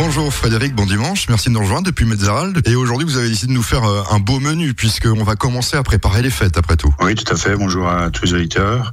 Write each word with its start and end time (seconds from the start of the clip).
Bonjour 0.00 0.32
Frédéric, 0.32 0.76
bon 0.76 0.86
dimanche, 0.86 1.28
merci 1.28 1.48
de 1.48 1.54
nous 1.54 1.60
rejoindre 1.60 1.86
depuis 1.86 2.04
Metzerald. 2.04 2.62
Et 2.68 2.76
aujourd'hui, 2.76 3.04
vous 3.04 3.16
avez 3.16 3.28
décidé 3.28 3.48
de 3.48 3.56
nous 3.58 3.64
faire 3.64 3.82
euh, 3.82 4.04
un 4.12 4.20
beau 4.20 4.38
menu 4.38 4.72
puisqu'on 4.72 5.24
va 5.24 5.34
commencer 5.34 5.76
à 5.76 5.82
préparer 5.82 6.22
les 6.22 6.30
fêtes 6.30 6.56
après 6.56 6.76
tout. 6.76 6.94
Oui, 7.00 7.16
tout 7.16 7.34
à 7.34 7.36
fait. 7.36 7.56
Bonjour 7.56 7.88
à 7.88 8.08
tous 8.08 8.26
les 8.26 8.34
auditeurs. 8.34 8.92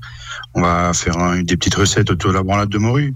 On 0.55 0.63
va 0.63 0.93
faire 0.95 1.15
des 1.43 1.57
petites 1.57 1.75
recettes 1.75 2.09
autour 2.09 2.31
de 2.31 2.35
la 2.37 2.41
branlade 2.41 2.69
de 2.69 2.79
morue. 2.79 3.13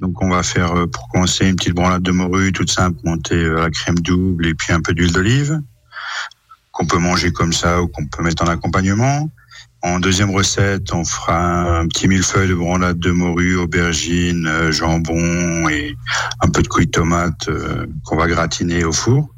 Donc 0.00 0.20
on 0.20 0.30
va 0.30 0.42
faire 0.42 0.72
euh, 0.72 0.86
pour 0.88 1.08
commencer 1.10 1.46
une 1.46 1.54
petite 1.54 1.74
branlade 1.74 2.02
de 2.02 2.10
morue 2.10 2.50
toute 2.50 2.72
simple, 2.72 2.98
montée 3.04 3.36
euh, 3.36 3.58
à 3.58 3.60
la 3.62 3.70
crème 3.70 4.00
double 4.00 4.44
et 4.48 4.54
puis 4.54 4.72
un 4.72 4.80
peu 4.80 4.92
d'huile 4.92 5.12
d'olive 5.12 5.60
qu'on 6.72 6.86
peut 6.86 6.98
manger 6.98 7.30
comme 7.30 7.52
ça 7.52 7.80
ou 7.80 7.86
qu'on 7.86 8.06
peut 8.06 8.24
mettre 8.24 8.42
en 8.42 8.48
accompagnement. 8.48 9.30
En 9.82 10.00
deuxième 10.00 10.30
recette, 10.30 10.92
on 10.92 11.04
fera 11.04 11.78
un 11.78 11.86
petit 11.86 12.08
millefeuille 12.08 12.48
de 12.48 12.54
branlade 12.54 12.98
de 12.98 13.12
morue, 13.12 13.56
aubergine, 13.56 14.44
euh, 14.48 14.72
jambon 14.72 15.68
et 15.68 15.96
un 16.40 16.48
peu 16.48 16.62
de 16.62 16.68
couille 16.68 16.86
de 16.86 16.90
tomate 16.90 17.48
euh, 17.48 17.86
qu'on 18.04 18.16
va 18.16 18.26
gratiner 18.26 18.82
au 18.82 18.92
four. 18.92 19.28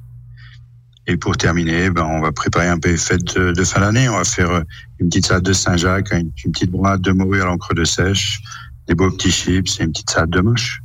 Et 1.07 1.19
pour 1.19 1.37
terminer, 1.37 1.91
ben, 1.91 2.05
on 2.05 2.23
va 2.23 2.33
préparer 2.33 2.69
un 2.69 2.79
peu 2.79 2.89
les 2.89 2.97
fêtes 2.97 3.37
de, 3.37 3.65
fin 3.65 3.81
d'année. 3.81 4.09
On 4.09 4.17
va 4.17 4.25
faire 4.25 4.51
euh, 4.51 4.63
une 4.99 5.11
petite 5.11 5.27
salade 5.27 5.43
de 5.43 5.53
Saint-Jacques, 5.53 6.11
une, 6.13 6.31
petite 6.33 6.71
branlade 6.71 7.03
de 7.03 7.13
morue 7.13 7.43
à 7.43 7.45
l'encre 7.45 7.75
de 7.75 7.85
sèche, 7.85 8.41
des 8.89 8.95
beaux 8.95 9.11
petits 9.11 9.33
chips 9.33 9.79
et 9.79 9.85
une 9.85 9.93
petite 9.93 10.09
salade 10.09 10.31
de 10.31 10.41
moche. 10.41 10.81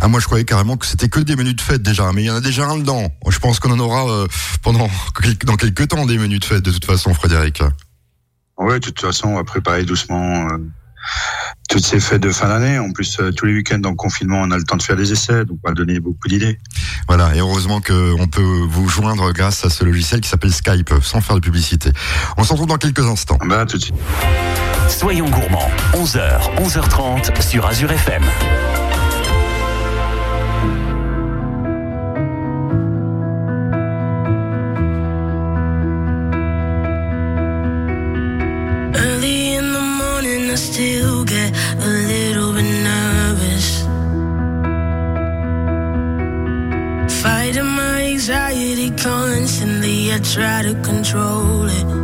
Ah, 0.00 0.08
moi, 0.08 0.18
je 0.18 0.24
croyais 0.24 0.44
carrément 0.44 0.78
que 0.78 0.86
c'était 0.86 1.10
que 1.10 1.20
des 1.20 1.36
menus 1.36 1.56
de 1.56 1.60
fête 1.60 1.82
déjà, 1.82 2.10
mais 2.12 2.22
il 2.22 2.26
y 2.26 2.30
en 2.30 2.36
a 2.36 2.40
déjà 2.40 2.66
un 2.66 2.78
dedans. 2.78 3.12
Je 3.28 3.38
pense 3.38 3.60
qu'on 3.60 3.70
en 3.70 3.78
aura 3.78 4.26
pendant 4.62 4.88
dans 5.44 5.56
quelques 5.56 5.88
temps 5.88 6.06
des 6.06 6.16
menus 6.16 6.40
de 6.40 6.44
fête 6.46 6.62
de 6.62 6.70
toute 6.70 6.86
façon, 6.86 7.12
Frédéric. 7.12 7.62
Oui, 8.58 8.74
de 8.74 8.78
toute 8.78 9.00
façon, 9.00 9.28
on 9.28 9.34
va 9.36 9.44
préparer 9.44 9.84
doucement 9.84 10.46
euh, 10.48 10.58
toutes 11.68 11.84
ces 11.84 12.00
fêtes 12.00 12.22
de 12.22 12.30
fin 12.30 12.48
d'année. 12.48 12.78
En 12.78 12.92
plus, 12.92 13.18
euh, 13.20 13.32
tous 13.32 13.46
les 13.46 13.54
week-ends 13.54 13.82
en 13.84 13.94
confinement, 13.94 14.40
on 14.42 14.50
a 14.50 14.56
le 14.56 14.64
temps 14.64 14.76
de 14.76 14.82
faire 14.82 14.96
des 14.96 15.12
essais, 15.12 15.44
donc 15.44 15.58
on 15.64 15.68
va 15.68 15.74
donner 15.74 16.00
beaucoup 16.00 16.28
d'idées. 16.28 16.58
Voilà, 17.08 17.34
et 17.34 17.40
heureusement 17.40 17.80
qu'on 17.80 18.28
peut 18.28 18.64
vous 18.68 18.88
joindre 18.88 19.32
grâce 19.32 19.64
à 19.64 19.70
ce 19.70 19.84
logiciel 19.84 20.20
qui 20.20 20.28
s'appelle 20.28 20.52
Skype, 20.52 20.90
sans 21.02 21.20
faire 21.20 21.36
de 21.36 21.40
publicité. 21.40 21.90
On 22.36 22.44
se 22.44 22.52
retrouve 22.52 22.68
dans 22.68 22.78
quelques 22.78 23.04
instants. 23.04 23.38
Bah, 23.44 23.66
tout 23.66 23.76
de 23.76 23.82
suite. 23.82 23.96
Soyons 24.88 25.28
gourmands, 25.28 25.70
11h, 25.94 26.54
11h30 26.58 27.42
sur 27.42 27.66
Azure 27.66 27.90
FM. 27.90 28.22
I 50.14 50.18
try 50.20 50.62
to 50.62 50.74
control 50.82 51.64
it. 51.66 52.03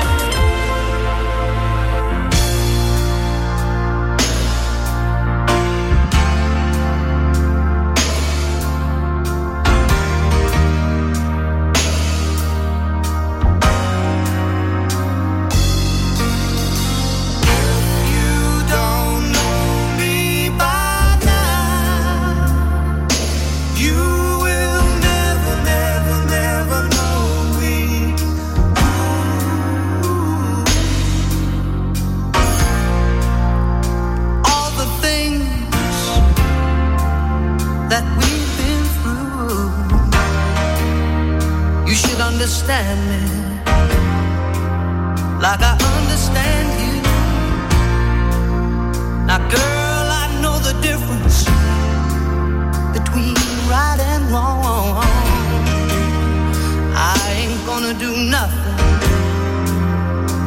Gonna 57.93 57.99
do 57.99 58.29
nothing 58.29 58.75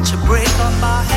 to 0.03 0.17
break 0.25 0.49
up 0.59 0.83
our 0.83 1.03
happy 1.03 1.14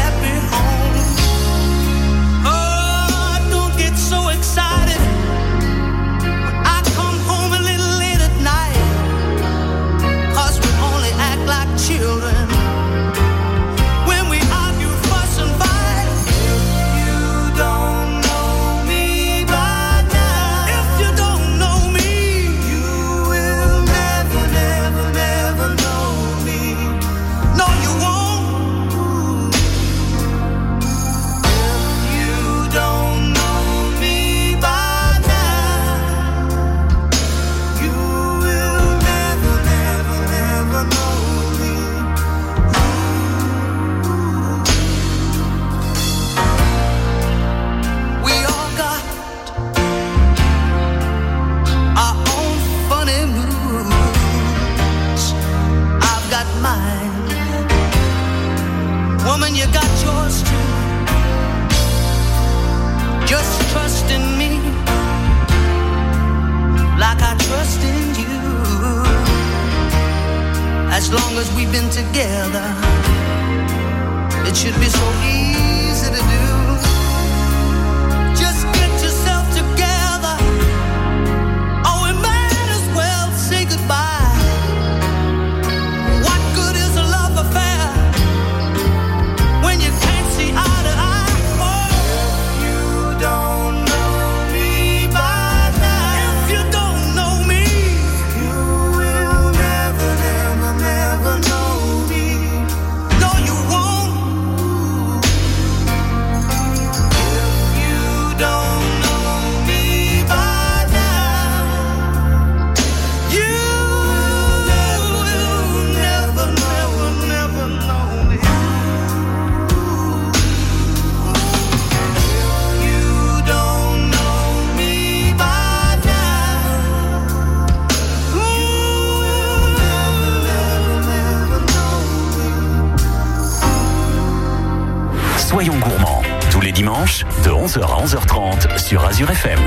de 137.44 137.50
11h 137.50 137.82
à 137.82 138.04
11h30 138.04 138.78
sur 138.78 139.04
Azure 139.04 139.30
FM. 139.30 139.58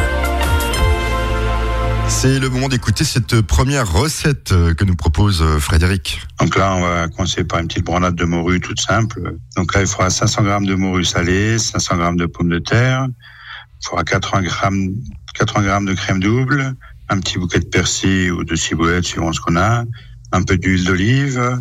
C'est 2.08 2.40
le 2.40 2.50
moment 2.50 2.68
d'écouter 2.68 3.04
cette 3.04 3.42
première 3.42 3.92
recette 3.92 4.52
euh, 4.52 4.74
que 4.74 4.84
nous 4.84 4.96
propose 4.96 5.42
euh, 5.42 5.60
Frédéric. 5.60 6.22
Donc 6.40 6.58
là, 6.58 6.76
on 6.76 6.82
va 6.82 7.08
commencer 7.08 7.44
par 7.44 7.60
une 7.60 7.68
petite 7.68 7.86
branlade 7.86 8.16
de 8.16 8.26
morue 8.26 8.60
toute 8.60 8.82
simple. 8.82 9.36
Donc 9.56 9.74
là, 9.74 9.82
il 9.82 9.88
faudra 9.88 10.10
500 10.10 10.44
grammes 10.44 10.66
de 10.66 10.76
morue 10.76 11.06
salée, 11.06 11.58
500 11.58 11.98
grammes 11.98 12.18
de 12.18 12.26
pommes 12.26 12.50
de 12.50 12.60
terre, 12.60 13.08
il 13.10 13.88
faudra 13.88 14.04
80 14.04 14.42
grammes, 14.42 14.90
80 15.36 15.64
grammes 15.64 15.86
de 15.86 15.94
crème 15.94 16.20
double, 16.20 16.74
un 17.10 17.20
petit 17.20 17.38
bouquet 17.38 17.60
de 17.60 17.66
persil 17.66 18.32
ou 18.32 18.44
de 18.44 18.56
ciboulette 18.56 19.06
suivant 19.06 19.32
ce 19.34 19.40
qu'on 19.40 19.56
a, 19.56 19.84
un 20.32 20.44
peu 20.44 20.58
d'huile 20.58 20.86
d'olive, 20.86 21.60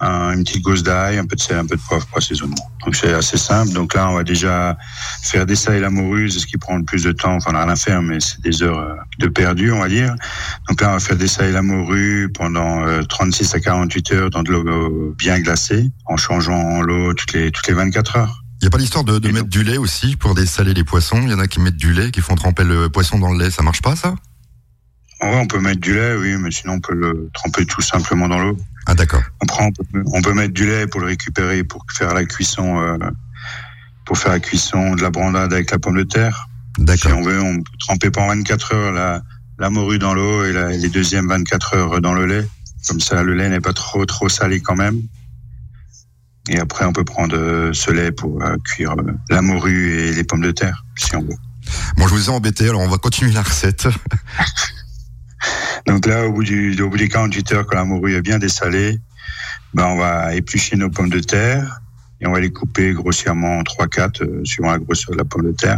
un- 0.00 0.32
une 0.34 0.44
petite 0.44 0.62
gousse 0.62 0.82
d'ail, 0.82 1.18
un 1.18 1.24
peu 1.26 1.36
de 1.36 1.40
sel, 1.40 1.58
un 1.58 1.66
peu 1.66 1.76
de 1.76 1.80
poivre 1.80 2.06
pour 2.06 2.18
assaisonnement. 2.18 2.70
Donc 2.84 2.94
c'est 2.96 3.12
assez 3.12 3.36
simple. 3.38 3.72
Donc 3.72 3.94
là, 3.94 4.08
on 4.10 4.14
va 4.14 4.24
déjà 4.24 4.76
faire 5.22 5.46
dessaler 5.46 5.80
la 5.80 5.90
morue, 5.90 6.30
c'est 6.30 6.38
ce 6.40 6.46
qui 6.46 6.56
prend 6.58 6.76
le 6.76 6.84
plus 6.84 7.02
de 7.04 7.12
temps. 7.12 7.34
Enfin, 7.36 7.50
on 7.50 7.52
n'a 7.54 7.64
rien 7.64 7.72
à 7.72 7.76
faire, 7.76 8.02
mais 8.02 8.20
c'est 8.20 8.40
des 8.40 8.62
heures 8.62 8.78
euh, 8.78 8.94
de 9.18 9.28
perdu, 9.28 9.72
on 9.72 9.80
va 9.80 9.88
dire. 9.88 10.14
Donc 10.68 10.80
là, 10.80 10.90
on 10.90 10.92
va 10.94 11.00
faire 11.00 11.16
dessaler 11.16 11.52
la 11.52 11.62
morue 11.62 12.30
pendant 12.32 12.86
euh, 12.86 13.02
36 13.02 13.54
à 13.54 13.60
48 13.60 14.12
heures 14.12 14.30
dans 14.30 14.42
de 14.42 14.52
l'eau 14.52 14.64
euh, 14.66 15.14
bien 15.18 15.40
glacée, 15.40 15.90
en 16.06 16.16
changeant 16.16 16.82
l'eau 16.82 17.14
toutes 17.14 17.32
les 17.32 17.50
toutes 17.50 17.66
les 17.68 17.74
24 17.74 18.16
heures. 18.16 18.42
Il 18.60 18.64
n'y 18.64 18.68
a 18.68 18.70
pas 18.70 18.78
l'histoire 18.78 19.04
de, 19.04 19.18
de 19.18 19.28
Et 19.28 19.32
mettre 19.32 19.44
donc- 19.44 19.50
du 19.52 19.62
lait 19.64 19.76
aussi 19.76 20.16
pour 20.16 20.34
dessaler 20.34 20.72
les 20.72 20.82
poissons? 20.84 21.20
Il 21.22 21.30
y 21.30 21.34
en 21.34 21.38
a 21.38 21.46
qui 21.46 21.60
mettent 21.60 21.76
du 21.76 21.92
lait, 21.92 22.10
qui 22.10 22.20
font 22.22 22.34
tremper 22.36 22.64
le 22.64 22.88
poisson 22.88 23.18
dans 23.18 23.32
le 23.32 23.38
lait. 23.38 23.50
Ça 23.50 23.62
marche 23.62 23.82
pas, 23.82 23.96
ça? 23.96 24.14
En 25.20 25.30
vrai, 25.30 25.40
on 25.40 25.46
peut 25.46 25.60
mettre 25.60 25.80
du 25.80 25.94
lait, 25.94 26.14
oui, 26.16 26.36
mais 26.36 26.50
sinon 26.50 26.74
on 26.74 26.80
peut 26.80 26.94
le 26.94 27.30
tremper 27.32 27.64
tout 27.64 27.80
simplement 27.80 28.28
dans 28.28 28.38
l'eau. 28.38 28.56
Ah, 28.86 28.94
d'accord. 28.94 29.22
On 29.42 29.46
prend, 29.46 29.70
on 30.12 30.22
peut, 30.22 30.34
mettre 30.34 30.52
du 30.54 30.66
lait 30.66 30.86
pour 30.86 31.00
le 31.00 31.06
récupérer, 31.06 31.64
pour 31.64 31.84
faire 31.92 32.14
la 32.14 32.24
cuisson, 32.24 32.80
euh, 32.80 32.98
pour 34.04 34.18
faire 34.18 34.32
la 34.32 34.40
cuisson 34.40 34.94
de 34.94 35.02
la 35.02 35.10
brandade 35.10 35.52
avec 35.52 35.70
la 35.70 35.78
pomme 35.78 35.96
de 35.96 36.02
terre. 36.04 36.48
Si 36.78 36.84
D'accord. 36.84 37.18
on 37.18 37.22
veut, 37.22 37.40
on 37.40 37.56
peut 37.56 37.78
tremper 37.78 38.10
pendant 38.10 38.28
24 38.28 38.74
heures 38.74 38.92
la, 38.92 39.22
la 39.58 39.70
morue 39.70 39.98
dans 39.98 40.12
l'eau 40.14 40.44
et 40.44 40.52
la- 40.52 40.68
les 40.70 40.88
deuxièmes 40.90 41.28
24 41.28 41.74
heures 41.74 42.00
dans 42.00 42.12
le 42.14 42.26
lait. 42.26 42.46
Comme 42.86 43.00
ça, 43.00 43.22
le 43.22 43.34
lait 43.34 43.48
n'est 43.48 43.60
pas 43.60 43.72
trop 43.72 44.04
trop 44.04 44.28
salé 44.28 44.60
quand 44.60 44.76
même. 44.76 45.00
Et 46.48 46.60
après, 46.60 46.84
on 46.84 46.92
peut 46.92 47.02
prendre 47.04 47.34
euh, 47.36 47.72
ce 47.72 47.90
lait 47.90 48.12
pour 48.12 48.40
euh, 48.42 48.56
cuire 48.64 48.92
euh, 48.92 49.12
la 49.30 49.42
morue 49.42 49.98
et 49.98 50.12
les 50.12 50.22
pommes 50.22 50.42
de 50.42 50.52
terre, 50.52 50.84
si 50.96 51.16
on 51.16 51.22
veut. 51.22 51.34
Bon, 51.96 52.06
je 52.06 52.14
vous 52.14 52.26
ai 52.26 52.32
embêté, 52.32 52.68
alors 52.68 52.82
on 52.82 52.88
va 52.88 52.98
continuer 52.98 53.32
la 53.32 53.42
recette. 53.42 53.88
Donc 55.86 56.06
là, 56.06 56.26
au 56.26 56.32
bout, 56.32 56.44
du, 56.44 56.80
au 56.80 56.88
bout 56.88 56.96
des 56.96 57.08
48 57.08 57.52
heures, 57.52 57.66
quand 57.66 57.76
la 57.76 57.84
morue 57.84 58.14
est 58.14 58.22
bien 58.22 58.38
dessalée, 58.38 58.98
ben 59.74 59.86
on 59.86 59.96
va 59.96 60.34
éplucher 60.34 60.76
nos 60.76 60.90
pommes 60.90 61.10
de 61.10 61.20
terre 61.20 61.80
et 62.20 62.26
on 62.26 62.32
va 62.32 62.40
les 62.40 62.50
couper 62.50 62.92
grossièrement 62.92 63.58
en 63.58 63.62
3-4, 63.62 64.22
euh, 64.22 64.44
suivant 64.44 64.70
la 64.70 64.78
grosseur 64.78 65.12
de 65.12 65.18
la 65.18 65.24
pomme 65.24 65.44
de 65.44 65.52
terre. 65.52 65.76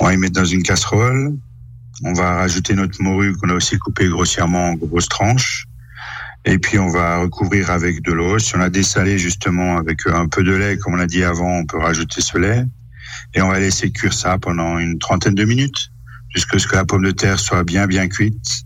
On 0.00 0.04
va 0.04 0.10
les 0.10 0.16
mettre 0.16 0.34
dans 0.34 0.44
une 0.44 0.62
casserole. 0.62 1.34
On 2.04 2.12
va 2.12 2.34
rajouter 2.34 2.74
notre 2.74 3.00
morue 3.02 3.34
qu'on 3.36 3.48
a 3.48 3.54
aussi 3.54 3.78
coupée 3.78 4.08
grossièrement 4.08 4.70
en 4.70 4.74
grosses 4.74 5.08
tranches. 5.08 5.66
Et 6.44 6.58
puis 6.58 6.78
on 6.78 6.88
va 6.88 7.18
recouvrir 7.18 7.70
avec 7.70 8.02
de 8.02 8.12
l'eau. 8.12 8.38
Si 8.38 8.56
on 8.56 8.60
a 8.60 8.68
dessalé 8.68 9.18
justement 9.18 9.78
avec 9.78 10.06
un 10.06 10.26
peu 10.26 10.42
de 10.42 10.52
lait, 10.52 10.76
comme 10.76 10.94
on 10.94 10.98
a 10.98 11.06
dit 11.06 11.22
avant, 11.22 11.58
on 11.58 11.64
peut 11.64 11.78
rajouter 11.78 12.20
ce 12.20 12.36
lait. 12.36 12.64
Et 13.34 13.40
on 13.40 13.48
va 13.48 13.60
laisser 13.60 13.90
cuire 13.92 14.12
ça 14.12 14.38
pendant 14.38 14.78
une 14.78 14.98
trentaine 14.98 15.34
de 15.34 15.44
minutes, 15.44 15.90
jusqu'à 16.34 16.58
ce 16.58 16.66
que 16.66 16.76
la 16.76 16.84
pomme 16.84 17.04
de 17.04 17.12
terre 17.12 17.38
soit 17.38 17.62
bien 17.62 17.86
bien 17.86 18.08
cuite. 18.08 18.64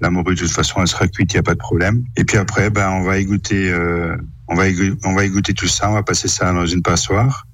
La 0.00 0.10
morue 0.10 0.34
de 0.34 0.40
toute 0.40 0.50
façon 0.50 0.80
elle 0.80 0.88
sera 0.88 1.06
cuite, 1.08 1.32
il 1.32 1.36
n'y 1.36 1.40
a 1.40 1.42
pas 1.42 1.54
de 1.54 1.58
problème. 1.58 2.04
Et 2.16 2.24
puis 2.24 2.36
après, 2.36 2.70
ben 2.70 2.90
on 2.90 3.02
va 3.02 3.18
égoutter, 3.18 3.70
euh, 3.70 4.16
on 4.48 4.54
va 4.54 4.68
égou- 4.68 4.98
on 5.04 5.14
va 5.14 5.24
égoutter 5.24 5.54
tout 5.54 5.68
ça, 5.68 5.90
on 5.90 5.94
va 5.94 6.02
passer 6.02 6.28
ça 6.28 6.52
dans 6.52 6.66
une 6.66 6.82
passoire. 6.82 7.46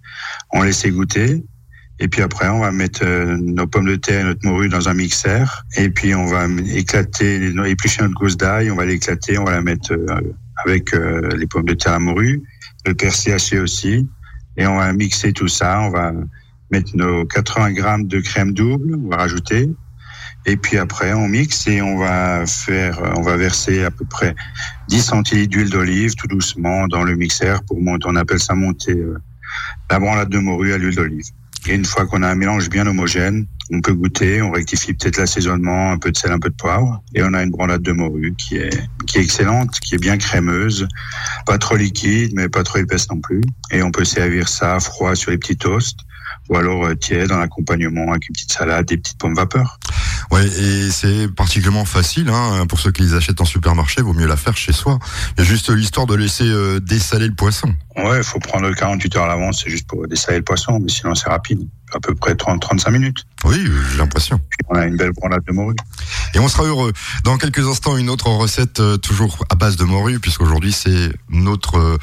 On 0.53 0.63
laisse 0.63 0.85
égoutter. 0.85 1.45
Et 2.03 2.09
puis 2.09 2.23
après, 2.23 2.49
on 2.49 2.61
va 2.61 2.73
mettre 2.73 3.03
euh, 3.05 3.37
nos 3.43 3.67
pommes 3.67 3.87
de 3.87 3.97
terre 3.97 4.23
et 4.23 4.25
notre 4.25 4.47
morue 4.47 4.71
dans 4.71 4.89
un 4.89 4.95
mixeur. 4.95 5.65
Et 5.77 5.91
puis 5.91 6.15
on 6.15 6.25
va 6.25 6.47
éclater, 6.75 7.53
éplucher 7.67 8.03
notre 8.03 8.15
gousse 8.15 8.37
d'ail, 8.39 8.71
on 8.71 8.77
va 8.77 8.87
l'éclater, 8.87 9.37
on 9.39 9.45
va 9.45 9.53
la 9.53 9.61
mettre 9.63 9.93
euh, 9.93 10.07
avec 10.65 10.95
euh, 10.95 11.29
les 11.37 11.47
pommes 11.47 11.67
de 11.67 11.75
terre 11.75 11.93
à 11.95 11.99
morue, 11.99 12.43
le 12.87 12.95
persil 12.95 13.33
haché 13.33 13.59
aussi. 13.61 14.09
Et 14.57 14.67
on 14.67 14.77
va 14.79 14.91
mixer 14.95 15.33
tout 15.35 15.49
ça. 15.49 15.81
On 15.83 15.91
va 15.91 16.13
mettre 16.71 16.97
nos 16.97 17.27
80 17.27 17.73
grammes 17.73 18.07
de 18.07 18.21
crème 18.21 18.53
double, 18.53 18.95
on 19.05 19.09
va 19.11 19.17
rajouter. 19.19 19.69
Et 20.47 20.57
puis 20.57 20.79
après, 20.79 21.13
on 21.13 21.29
mixe 21.29 21.67
et 21.67 21.83
on 21.83 21.99
va 21.99 22.47
faire, 22.47 22.99
on 23.17 23.23
va 23.23 23.37
verser 23.37 23.85
à 23.85 23.91
peu 23.91 24.05
près 24.05 24.35
10 24.89 25.03
centilitres 25.03 25.51
d'huile 25.51 25.71
d'olive 25.71 26.15
tout 26.15 26.27
doucement 26.27 26.89
dans 26.89 27.05
le 27.05 27.15
mixeur 27.15 27.63
pour 27.65 27.81
monter, 27.81 28.07
on 28.09 28.17
appelle 28.17 28.41
ça 28.41 28.55
monter 28.55 28.93
euh, 28.93 29.19
la 29.91 29.99
branlade 29.99 30.31
de 30.31 30.39
morue 30.39 30.73
à 30.73 30.79
l'huile 30.79 30.97
d'olive. 30.97 31.27
Et 31.69 31.75
une 31.75 31.85
fois 31.85 32.07
qu'on 32.07 32.23
a 32.23 32.29
un 32.29 32.35
mélange 32.35 32.71
bien 32.71 32.87
homogène, 32.87 33.47
on 33.71 33.81
peut 33.81 33.93
goûter, 33.93 34.43
on 34.43 34.51
rectifie 34.51 34.95
peut-être 34.95 35.19
l'assaisonnement, 35.19 35.93
un 35.93 35.99
peu 35.99 36.11
de 36.11 36.17
sel, 36.17 36.33
un 36.33 36.39
peu 36.39 36.49
de 36.49 36.55
poivre, 36.55 37.03
et 37.15 37.23
on 37.23 37.35
a 37.35 37.43
une 37.43 37.51
branlade 37.51 37.83
de 37.83 37.93
morue 37.93 38.35
qui 38.37 38.57
est, 38.57 38.89
qui 39.07 39.19
est 39.19 39.23
excellente, 39.23 39.79
qui 39.81 39.95
est 39.95 39.99
bien 39.99 40.17
crémeuse, 40.17 40.89
pas 41.47 41.59
trop 41.59 41.77
liquide, 41.77 42.33
mais 42.35 42.49
pas 42.49 42.65
trop 42.65 42.79
épaisse 42.79 43.09
non 43.11 43.21
plus. 43.21 43.43
Et 43.71 43.83
on 43.83 43.91
peut 43.91 44.05
servir 44.05 44.49
ça 44.49 44.81
froid 44.81 45.15
sur 45.15 45.31
les 45.31 45.39
petits 45.39 45.57
toasts, 45.57 46.01
ou 46.49 46.57
alors 46.57 46.87
euh, 46.87 46.95
tiède 46.95 47.31
en 47.31 47.41
accompagnement 47.41 48.11
avec 48.11 48.29
une 48.29 48.33
petite 48.33 48.53
salade, 48.53 48.87
des 48.87 48.97
petites 48.97 49.19
pommes 49.19 49.35
vapeur. 49.35 49.79
Ouais, 50.31 50.47
et 50.47 50.91
c'est 50.91 51.29
particulièrement 51.35 51.85
facile, 51.85 52.29
hein, 52.29 52.65
pour 52.69 52.79
ceux 52.79 52.93
qui 52.93 53.03
les 53.03 53.15
achètent 53.15 53.41
en 53.41 53.45
supermarché, 53.45 54.01
vaut 54.01 54.13
mieux 54.13 54.27
la 54.27 54.37
faire 54.37 54.57
chez 54.57 54.73
soi. 54.73 54.99
Il 55.37 55.41
y 55.41 55.47
a 55.47 55.49
juste 55.49 55.71
l'histoire 55.71 56.07
de 56.07 56.15
laisser 56.15 56.45
euh, 56.45 56.79
dessaler 56.79 57.27
le 57.27 57.35
poisson. 57.35 57.75
Ouais, 57.97 58.19
il 58.19 58.23
faut 58.23 58.39
prendre 58.39 58.73
48 58.73 59.17
heures 59.17 59.25
à 59.25 59.29
l'avance, 59.29 59.63
c'est 59.65 59.71
juste 59.71 59.89
pour 59.89 60.07
dessaler 60.07 60.39
le 60.39 60.45
poisson, 60.45 60.79
mais 60.81 60.89
sinon 60.89 61.15
c'est 61.17 61.29
rapide, 61.29 61.67
à 61.93 61.99
peu 61.99 62.15
près 62.15 62.35
30-35 62.35 62.93
minutes. 62.93 63.27
Oui, 63.45 63.59
j'ai 63.91 63.99
l'impression. 63.99 64.39
Puis 64.39 64.59
on 64.69 64.77
a 64.77 64.87
une 64.87 64.97
belle 64.97 65.13
branlade 65.13 65.43
de 65.47 65.53
morue. 65.53 65.75
Et 66.35 66.39
on 66.39 66.47
sera 66.47 66.65
heureux. 66.65 66.93
Dans 67.25 67.37
quelques 67.37 67.67
instants, 67.67 67.97
une 67.97 68.09
autre 68.09 68.29
recette 68.29 68.79
euh, 68.79 68.97
toujours 68.99 69.45
à 69.51 69.57
base 69.57 69.77
de 69.77 69.85
morue, 69.85 70.21
puisqu'aujourd'hui 70.21 70.73
c'est 70.73 71.11
notre 71.29 71.77
euh, 71.77 71.99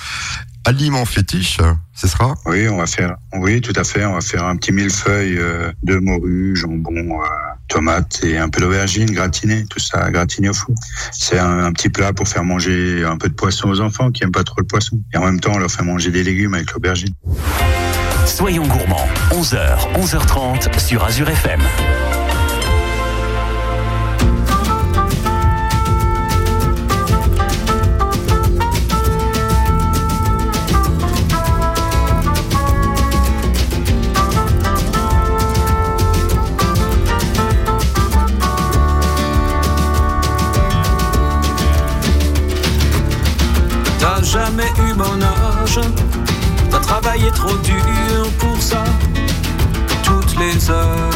aliment 0.67 1.05
fétiche. 1.05 1.59
Ce 1.93 2.07
sera? 2.07 2.35
Oui, 2.45 2.67
on 2.67 2.77
va 2.77 2.85
faire, 2.85 3.15
oui, 3.33 3.61
tout 3.61 3.73
à 3.75 3.83
fait, 3.83 4.05
on 4.05 4.13
va 4.13 4.21
faire 4.21 4.43
un 4.43 4.55
petit 4.57 4.71
millefeuille 4.71 5.37
euh, 5.37 5.71
de 5.83 5.95
morue, 5.95 6.55
jambon, 6.55 7.21
euh, 7.21 7.25
tomates 7.67 8.23
et 8.23 8.37
un 8.37 8.49
peu 8.49 8.61
d'aubergine 8.61 9.09
gratinée, 9.11 9.65
tout 9.69 9.79
ça 9.79 10.09
gratiné 10.11 10.49
au 10.49 10.53
four. 10.53 10.75
C'est 11.11 11.39
un, 11.39 11.65
un 11.65 11.71
petit 11.71 11.89
plat 11.89 12.13
pour 12.13 12.27
faire 12.27 12.43
manger 12.43 13.03
un 13.03 13.17
peu 13.17 13.29
de 13.29 13.33
poisson 13.33 13.69
aux 13.69 13.81
enfants 13.81 14.11
qui 14.11 14.23
aiment 14.23 14.31
pas 14.31 14.43
trop 14.43 14.59
le 14.59 14.67
poisson. 14.67 14.99
Et 15.13 15.17
en 15.17 15.25
même 15.25 15.39
temps, 15.39 15.53
on 15.53 15.59
leur 15.59 15.71
fait 15.71 15.83
manger 15.83 16.11
des 16.11 16.23
légumes 16.23 16.53
avec 16.53 16.71
l'aubergine. 16.71 17.13
Soyons 18.25 18.67
gourmands, 18.67 19.07
11h, 19.31 19.93
11h30 19.95 20.79
sur 20.79 21.03
Azure 21.03 21.29
FM. 21.29 21.61
T'as 46.87 46.93
travaillé 46.93 47.29
trop 47.31 47.55
dur 47.57 48.29
pour 48.39 48.61
ça. 48.61 48.83
Toutes 50.03 50.37
les 50.39 50.69
heures 50.69 51.09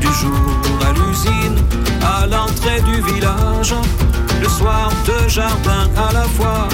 du 0.00 0.06
jour 0.06 0.60
à 0.86 0.92
l'usine, 0.92 1.58
à 2.02 2.26
l'entrée 2.26 2.80
du 2.82 3.02
village, 3.12 3.74
le 4.40 4.48
soir 4.48 4.90
de 5.06 5.28
jardin 5.28 5.88
à 5.96 6.12
la 6.12 6.22
fois. 6.22 6.68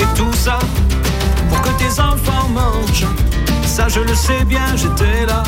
Et 0.00 0.06
tout 0.16 0.32
ça 0.32 0.58
pour 1.48 1.60
que 1.62 1.70
tes 1.78 2.00
enfants 2.00 2.48
mangent. 2.52 3.06
Ça 3.66 3.88
je 3.88 4.00
le 4.00 4.14
sais 4.14 4.44
bien, 4.44 4.76
j'étais 4.76 5.26
là. 5.26 5.42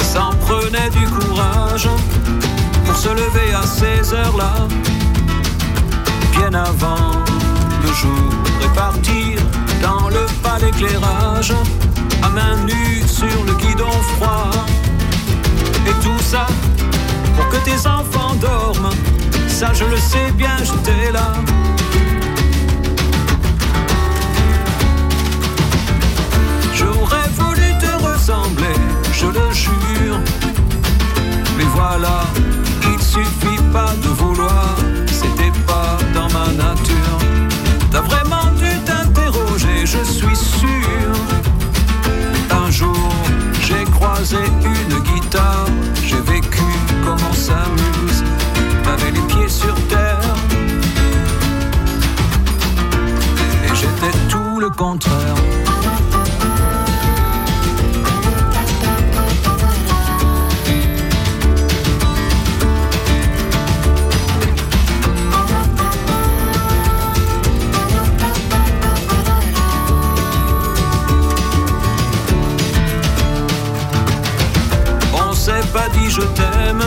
Ça 0.00 0.24
en 0.24 0.34
prenait 0.34 0.90
du 0.90 1.06
courage 1.08 1.88
pour 2.84 2.96
se 2.96 3.08
lever 3.08 3.54
à 3.54 3.62
ces 3.66 4.12
heures-là, 4.12 4.52
avant 6.48 7.12
le 7.82 7.92
jour 7.92 8.32
et 8.64 8.74
partir 8.74 9.38
dans 9.82 10.08
le 10.08 10.26
pas 10.42 10.58
d'éclairage, 10.58 11.52
à 12.22 12.28
main 12.30 12.56
nue 12.64 13.02
sur 13.06 13.44
le 13.46 13.52
guidon 13.54 13.90
froid. 14.16 14.50
Et 15.86 15.92
tout 16.02 16.22
ça 16.22 16.46
pour 17.36 17.48
que 17.48 17.56
tes 17.64 17.86
enfants 17.86 18.34
dorment, 18.40 18.90
ça 19.48 19.72
je 19.74 19.84
le 19.84 19.96
sais 19.96 20.32
bien, 20.32 20.56
j'étais 20.58 21.12
là. 21.12 21.34
J'aurais 26.74 27.28
voulu 27.36 27.68
te 27.78 28.04
ressembler, 28.04 28.76
je 29.12 29.26
le 29.26 29.52
jure. 29.52 30.18
Mais 31.56 31.66
voilà, 31.74 32.24
il 32.92 33.00
suffit 33.02 33.59
je 76.20 76.84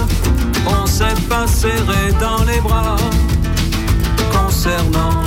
on 0.67 0.85
s'est 0.85 1.21
pas 1.29 1.47
serré 1.47 2.11
dans 2.19 2.43
les 2.43 2.59
bras. 2.61 2.97
Concernant 4.31 5.21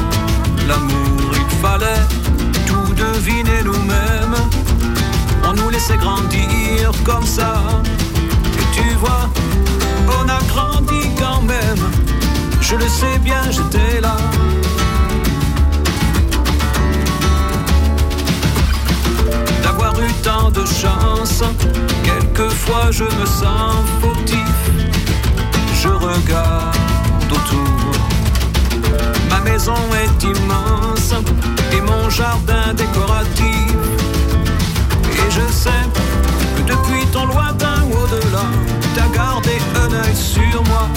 l'amour, 0.69 1.31
il 1.35 1.57
fallait 1.61 2.05
tout 2.67 2.95
deviner 2.95 3.63
nous-mêmes. 3.65 4.37
On 5.45 5.55
nous 5.55 5.71
laissait 5.71 5.97
grandir 5.97 6.93
comme 7.05 7.27
ça. 7.27 7.63
Et 8.61 8.77
tu 8.77 8.89
vois, 8.97 9.29
on 10.21 10.29
a 10.29 10.41
grandi 10.53 11.09
quand 11.19 11.43
même. 11.43 11.83
Je 12.61 12.77
le 12.77 12.89
sais 12.89 13.19
bien, 13.19 13.43
j'étais 13.51 14.01
là. 14.01 14.17
D'avoir 19.77 20.01
eu 20.01 20.13
tant 20.23 20.51
de 20.51 20.65
chance. 20.65 21.43
Quelquefois 22.03 22.91
je 22.91 23.05
me 23.05 23.27
sens 23.27 23.77
fautif. 24.01 24.57
Je 25.83 25.89
regarde 25.89 26.77
autour. 27.31 27.93
Ma 29.31 29.41
maison 29.41 29.75
est 30.03 30.25
immense 30.25 31.13
et 31.73 31.81
mon 31.81 32.09
jardin 32.11 32.75
décoratif. 32.75 33.75
Et 35.13 35.31
je 35.31 35.53
sais 35.53 35.85
que 36.57 36.63
depuis 36.63 37.07
ton 37.13 37.27
lointain 37.27 37.83
au-delà, 37.93 38.47
t'as 38.95 39.09
gardé 39.15 39.59
un 39.83 39.93
œil 39.93 40.17
sur 40.17 40.63
moi. 40.65 40.89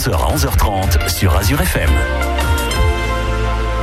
11h 0.00 0.14
à 0.14 0.34
11h30 0.34 1.08
sur 1.10 1.36
Azure 1.36 1.60
FM. 1.60 2.29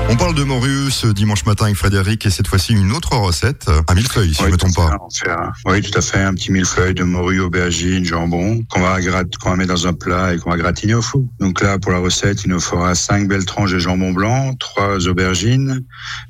On 0.10 0.16
parle 0.16 0.36
de 0.36 0.44
morue 0.44 0.90
ce 0.90 1.08
dimanche 1.08 1.46
matin 1.46 1.66
avec 1.66 1.76
Frédéric 1.76 2.26
et 2.26 2.30
cette 2.30 2.48
fois-ci 2.48 2.74
une 2.74 2.94
autre 2.94 3.12
recette, 3.18 3.70
un 3.90 3.94
millefeuille 3.94 4.34
si 4.34 4.36
je 4.40 4.44
Oui, 4.44 4.48
ne 4.48 4.54
me 4.54 4.58
trompe 4.58 4.76
pas. 4.76 4.96
un- 5.30 5.52
oui, 5.66 5.82
tout 5.82 5.98
à 5.98 6.02
fait. 6.02 6.20
Un 6.22 6.34
petit 6.34 6.50
millefeuille 6.52 6.94
de 6.94 7.04
morue, 7.04 7.42
aubergine, 7.42 8.06
jambon 8.06 8.64
qu'on 8.70 8.80
va, 8.80 9.02
grat- 9.02 9.26
qu'on 9.42 9.50
va 9.52 9.56
mettre 9.58 9.74
dans 9.74 9.86
un 9.86 9.94
plat 9.94 10.34
et 10.34 10.38
qu'on 10.38 10.50
va 10.52 10.58
gratiner 10.58 10.94
au 10.94 11.02
four. 11.02 11.24
Donc 11.42 11.62
là, 11.62 11.78
pour 11.78 11.92
la 11.92 11.98
recette, 12.00 12.46
il 12.46 12.52
nous 12.52 12.60
faudra 12.62 12.96
5 12.96 13.28
belles 13.28 13.44
tranches 13.46 13.74
de 13.74 13.80
jambon 13.80 14.12
blanc, 14.14 14.54
3 14.56 15.08
aubergines, 15.10 15.84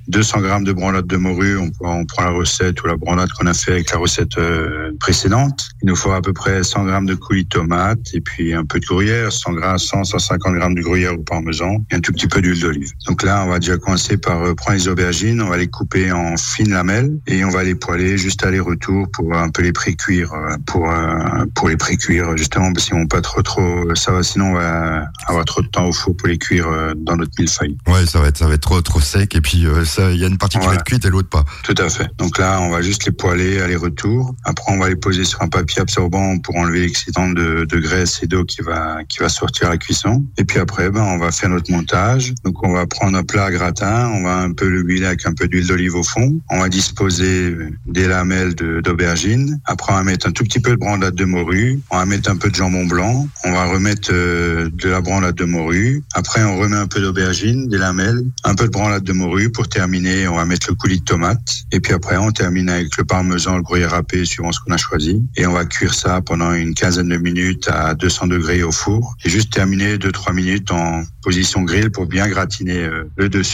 200 0.08 0.42
grammes 0.42 0.64
de 0.64 0.74
branlade 0.74 1.06
de 1.06 1.18
morue. 1.18 1.58
On, 1.58 1.70
prend- 1.70 2.00
on 2.00 2.06
prend 2.06 2.24
la 2.24 2.32
recette 2.32 2.82
ou 2.84 2.88
la 2.88 2.98
branlade 2.98 3.30
qu'on 3.34 3.46
a 3.46 3.54
fait 3.54 3.74
avec 3.74 3.92
la 3.92 4.00
recette 4.00 4.38
euh, 4.40 4.92
précédente. 5.00 5.62
Il 5.84 5.88
nous 5.90 5.96
faudra 5.96 6.18
à 6.18 6.22
peu 6.22 6.34
près 6.34 6.64
100 6.64 6.84
grammes 6.86 7.06
de 7.06 7.14
coulis 7.16 7.44
de 7.44 7.50
tomate 7.50 8.00
et 8.14 8.22
puis 8.22 8.56
un 8.56 8.66
peu 8.66 8.80
de 8.80 8.86
gruyère, 8.86 9.32
100 9.32 9.54
grammes, 9.54 9.78
100, 9.78 10.04
150 10.04 10.56
grammes 10.56 10.76
de 10.76 10.82
gruyère 10.82 11.14
ou 11.14 11.22
parmesan 11.24 11.86
et 11.92 11.96
un 11.96 12.00
tout 12.00 12.12
petit 12.12 12.28
peu 12.28 12.42
d'huile 12.42 12.60
d'olive. 12.60 12.92
Donc 13.06 13.22
là, 13.24 13.44
on 13.46 13.50
va 13.50 13.60
déjà 13.68 13.78
commencer 13.80 14.18
par 14.18 14.42
euh, 14.44 14.54
prendre 14.56 14.78
les 14.78 14.88
aubergines, 14.88 15.42
on 15.42 15.50
va 15.50 15.58
les 15.58 15.68
couper 15.68 16.12
en 16.12 16.38
fines 16.38 16.70
lamelles 16.70 17.20
et 17.28 17.44
on 17.44 17.50
va 17.50 17.64
les 17.64 17.76
poêler 17.76 18.18
juste 18.18 18.46
aller-retour 18.46 19.08
pour 19.12 19.36
un 19.36 19.50
peu 19.50 19.62
les 19.62 19.74
pré-cuire, 19.74 20.34
euh, 20.34 20.56
pour 20.66 20.90
euh, 20.90 21.46
pour 21.54 21.68
les 21.68 21.76
pré-cuire 21.76 22.38
justement 22.38 22.72
parce 22.72 22.86
qu'ils 22.86 22.96
vont 22.96 23.08
pas 23.08 23.22
trop 23.22 23.42
trop 23.42 23.94
ça 23.96 24.12
va 24.14 24.24
sinon 24.24 24.52
on 24.52 24.54
va 24.54 25.10
avoir 25.28 25.44
trop 25.44 25.62
de 25.62 25.68
temps 25.68 25.86
au 25.86 25.92
four 25.92 26.16
pour 26.16 26.30
les 26.30 26.38
cuire 26.38 26.68
dans 26.96 27.18
notre 27.18 27.32
millefeuille. 27.38 27.78
Ouais, 27.88 28.06
ça 28.06 28.22
va 28.22 28.28
être, 28.28 28.38
ça 28.38 28.48
va 28.48 28.54
être 28.54 28.62
trop, 28.62 28.82
trop 28.82 29.02
sec 29.02 29.36
et 29.36 29.42
puis 29.42 29.66
ça, 29.86 30.12
il 30.12 30.20
y 30.20 30.24
a 30.24 30.28
une 30.28 30.38
partie 30.38 30.60
qui 30.60 30.66
va 30.66 30.76
être 30.76 30.84
cuite 30.84 31.06
et 31.06 31.10
l'autre 31.10 31.30
pas. 31.30 31.44
Tout 31.64 31.76
à 31.78 31.90
fait. 31.90 32.08
Donc 32.18 32.38
là, 32.38 32.62
on 32.62 32.70
va 32.70 32.82
juste 32.82 33.06
les 33.06 33.12
poêler 33.12 33.60
aller-retour. 33.60 34.36
Après, 34.46 34.72
on 34.72 34.78
va 34.78 34.90
les 34.90 34.96
poser 34.96 35.26
sur 35.26 35.42
un 35.42 35.50
papier 35.50 35.82
absorbant 35.82 36.38
pour 36.40 36.56
enlever 36.56 36.82
l'excitant 36.82 37.30
de, 37.30 37.66
de 37.66 37.80
graisse 37.80 38.20
et 38.24 38.28
d'eau 38.28 38.46
qui 38.46 38.62
va 38.62 39.04
qui 39.08 39.20
va 39.20 39.30
sortir 39.30 39.68
à 39.68 39.72
la 39.72 39.78
cuisson. 39.78 40.26
Et 40.38 40.46
puis 40.46 40.60
après, 40.60 40.90
ben, 40.90 41.02
on 41.02 41.18
va 41.18 41.32
faire 41.32 41.50
notre 41.50 41.72
montage. 41.72 42.34
Donc 42.44 42.66
on 42.66 42.74
va 42.74 42.86
prendre 42.88 43.18
un 43.18 43.24
plat 43.24 43.46
gratin, 43.58 44.10
on 44.14 44.24
va 44.24 44.38
un 44.38 44.54
peu 44.54 44.68
le 44.70 44.88
avec 45.06 45.26
un 45.26 45.34
peu 45.34 45.48
d'huile 45.48 45.68
d'olive 45.68 45.96
au 45.96 46.04
fond. 46.04 46.40
On 46.50 46.60
va 46.60 46.70
disposer 46.70 47.56
des 47.86 48.08
lamelles 48.08 48.56
d'aubergine. 48.56 49.60
Après, 49.66 49.94
on 49.94 49.98
va 49.98 50.04
mettre 50.04 50.28
un 50.28 50.32
tout 50.32 50.44
petit 50.44 50.60
peu 50.60 50.72
de 50.72 50.78
brandade 50.78 51.16
de 51.16 51.26
morue. 51.26 51.80
On 51.92 51.98
va 51.98 52.06
mettre 52.06 52.32
un 52.32 52.38
peu 52.38 52.50
de 52.50 52.56
jambon 52.56 52.86
blanc. 52.86 53.28
On 53.44 53.52
va 53.52 53.66
remettre 53.66 54.10
euh, 54.12 54.70
de 54.74 54.90
la 54.90 55.02
brandade 55.02 55.36
de 55.36 55.46
morue. 55.46 56.04
Après, 56.14 56.44
on 56.44 56.58
remet 56.58 56.78
un 56.78 56.88
peu 56.88 57.02
d'aubergine, 57.02 57.68
des 57.68 57.78
lamelles, 57.78 58.22
un 58.44 58.56
peu 58.56 58.66
de 58.66 58.72
brandade 58.72 59.04
de 59.04 59.14
morue. 59.14 59.52
Pour 59.52 59.68
terminer, 59.68 60.28
on 60.28 60.36
va 60.36 60.46
mettre 60.46 60.68
le 60.70 60.76
coulis 60.76 61.00
de 61.00 61.06
tomate. 61.06 61.66
Et 61.72 61.80
puis 61.80 61.94
après, 61.94 62.18
on 62.18 62.32
termine 62.32 62.70
avec 62.70 62.96
le 62.98 63.04
parmesan, 63.04 63.58
le 63.58 63.64
gruyère 63.64 63.92
râpé, 63.92 64.26
suivant 64.26 64.52
ce 64.52 64.60
qu'on 64.60 64.74
a 64.74 64.78
choisi. 64.78 65.22
Et 65.36 65.46
on 65.46 65.54
va 65.54 65.66
cuire 65.66 65.94
ça 65.94 66.22
pendant 66.22 66.54
une 66.54 66.74
quinzaine 66.74 67.10
de 67.10 67.18
minutes 67.18 67.68
à 67.68 67.94
200 67.94 68.28
degrés 68.28 68.64
au 68.64 68.72
four. 68.72 69.16
Et 69.26 69.30
juste 69.30 69.54
terminer 69.54 69.98
2-3 69.98 70.34
minutes 70.34 70.72
en 70.72 71.04
position 71.22 71.62
grill 71.64 71.92
pour 71.92 72.06
bien 72.06 72.28
gratiner 72.28 72.84
euh, 72.84 73.10
le 73.18 73.30
dessus. 73.30 73.47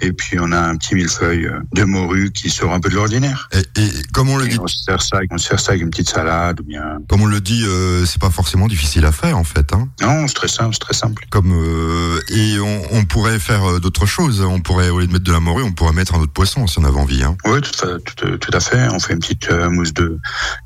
Et 0.00 0.12
puis, 0.12 0.38
on 0.40 0.52
a 0.52 0.58
un 0.60 0.76
petit 0.76 0.94
millefeuille 0.94 1.46
euh, 1.46 1.60
de 1.74 1.84
morue 1.84 2.30
qui 2.32 2.50
sort 2.50 2.72
un 2.72 2.80
peu 2.80 2.88
de 2.90 2.94
l'ordinaire. 2.94 3.48
Et, 3.52 3.80
et 3.80 3.90
comme 4.12 4.28
on 4.28 4.36
le 4.36 4.46
Et 4.46 4.48
dit, 4.48 4.58
on 4.60 4.66
se 4.66 4.82
sert 4.82 5.00
ça, 5.00 5.18
on 5.30 5.38
se 5.38 5.48
sert 5.48 5.60
ça 5.60 5.72
avec 5.72 5.82
une 5.82 5.90
petite 5.90 6.08
salade 6.10 6.60
ou 6.60 6.64
bien. 6.64 6.98
comme 7.08 7.22
on 7.22 7.26
le 7.26 7.40
dit, 7.40 7.64
euh, 7.64 8.04
c'est 8.04 8.20
pas 8.20 8.30
forcément 8.30 8.66
difficile 8.68 9.04
à 9.04 9.12
faire 9.12 9.38
en 9.38 9.44
fait. 9.44 9.72
Hein. 9.72 9.88
Non, 10.02 10.26
c'est 10.28 10.34
très 10.34 10.48
simple, 10.48 10.70
c'est 10.72 10.80
très 10.80 10.94
simple. 10.94 11.26
Comme 11.30 11.52
euh, 11.52 12.20
et 12.28 12.58
on, 12.60 12.82
on 12.92 13.04
pourrait 13.04 13.38
faire 13.38 13.64
euh, 13.64 13.80
d'autres 13.80 14.06
choses. 14.06 14.40
On 14.42 14.60
pourrait 14.60 14.90
au 14.90 15.00
lieu 15.00 15.06
de 15.06 15.12
mettre 15.12 15.24
de 15.24 15.32
la 15.32 15.40
morue, 15.40 15.62
on 15.62 15.72
pourrait 15.72 15.92
mettre 15.92 16.14
un 16.14 16.18
autre 16.20 16.32
poisson 16.32 16.66
si 16.66 16.78
on 16.78 16.84
avait 16.84 16.98
envie. 16.98 17.22
Hein. 17.22 17.36
Oui, 17.46 17.60
tout 17.60 17.86
à, 17.86 17.98
tout, 17.98 18.36
tout 18.36 18.50
à 18.52 18.60
fait. 18.60 18.88
On 18.90 18.98
fait 18.98 19.14
une 19.14 19.20
petite 19.20 19.50
euh, 19.50 19.70
mousse 19.70 19.94
de, 19.94 20.18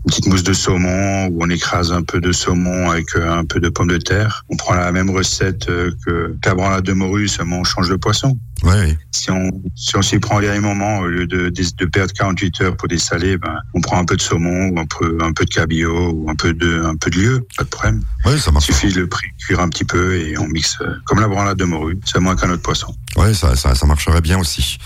une 0.05 0.09
petite 0.09 0.27
mousse 0.27 0.43
de 0.43 0.53
saumon 0.53 1.27
où 1.27 1.39
on 1.41 1.51
écrase 1.51 1.93
un 1.93 2.03
peu 2.03 2.21
de 2.21 2.33
saumon 2.33 2.91
avec 2.91 3.15
un 3.17 3.45
peu 3.45 3.61
de 3.61 3.69
pommes 3.69 3.89
de 3.89 3.99
terre. 3.99 4.45
On 4.49 4.57
prend 4.57 4.75
la 4.75 4.93
même 4.93 5.11
recette 5.11 5.67
que 5.67 6.37
la 6.45 6.55
branlade 6.55 6.85
de 6.85 6.93
morue, 6.93 7.29
seulement 7.29 7.61
on 7.61 7.65
change 7.65 7.89
de 7.89 7.97
poisson. 7.97 8.39
Ouais, 8.63 8.70
ouais. 8.71 8.99
Si 9.13 9.31
on 9.31 9.51
si 9.75 9.97
on 9.97 10.03
s'y 10.03 10.19
prend 10.19 10.37
au 10.37 10.41
dernier 10.41 10.61
moment, 10.61 10.99
au 10.99 11.07
lieu 11.07 11.27
de, 11.27 11.49
de, 11.49 11.63
de 11.79 11.85
perdre 11.87 12.13
48 12.13 12.61
heures 12.63 12.77
pour 12.77 12.89
dessaler, 12.89 13.37
ben, 13.39 13.55
on 13.75 13.81
prend 13.81 13.99
un 13.99 14.05
peu 14.05 14.17
de 14.17 14.23
saumon 14.23 14.69
ou 14.71 14.79
un 14.81 14.87
peu 14.87 15.19
un 15.23 15.33
peu 15.33 15.45
de 15.45 15.51
cabillaud 15.51 16.13
ou 16.13 16.31
un 16.31 16.35
peu 16.35 16.53
de 16.55 16.83
un 16.85 16.97
peu 16.97 17.11
de 17.11 17.19
lieu, 17.21 17.47
pas 17.57 17.65
de 17.65 17.69
problème. 17.69 18.03
Ouais, 18.25 18.37
ça 18.39 18.51
Il 18.51 18.53
marche. 18.55 18.67
suffit 18.67 18.93
de 18.93 19.01
le 19.01 19.09
cuire 19.39 19.61
un 19.61 19.69
petit 19.69 19.85
peu 19.85 20.17
et 20.17 20.37
on 20.39 20.47
mixe 20.49 20.77
euh, 20.83 20.95
comme 21.07 21.21
la 21.21 21.29
branlade 21.29 21.57
de 21.59 21.65
morue, 21.65 21.99
c'est 22.05 22.21
moins 22.21 22.37
qu'un 22.37 22.51
autre 22.51 22.63
poisson. 22.63 22.95
Ouais, 23.17 23.35
ça, 23.35 23.57
ça, 23.57 23.75
ça 23.75 23.87
marcherait 23.87 24.21
bien 24.21 24.39
aussi. 24.39 24.79